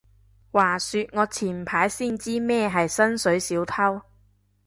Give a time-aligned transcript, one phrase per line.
[0.51, 4.01] 話說我前排先知咩係薪水小偷